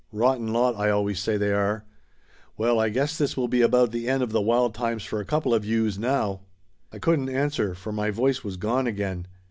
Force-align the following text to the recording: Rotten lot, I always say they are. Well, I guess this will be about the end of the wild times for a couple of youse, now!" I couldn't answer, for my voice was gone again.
Rotten 0.11 0.51
lot, 0.51 0.75
I 0.77 0.89
always 0.89 1.19
say 1.19 1.37
they 1.37 1.53
are. 1.53 1.85
Well, 2.57 2.79
I 2.79 2.89
guess 2.89 3.15
this 3.19 3.37
will 3.37 3.47
be 3.47 3.61
about 3.61 3.91
the 3.91 4.07
end 4.09 4.23
of 4.23 4.31
the 4.31 4.41
wild 4.41 4.73
times 4.73 5.03
for 5.03 5.19
a 5.19 5.25
couple 5.25 5.53
of 5.53 5.63
youse, 5.63 5.99
now!" 5.99 6.41
I 6.91 6.97
couldn't 6.97 7.29
answer, 7.29 7.75
for 7.75 7.91
my 7.91 8.09
voice 8.09 8.43
was 8.43 8.57
gone 8.57 8.87
again. 8.87 9.27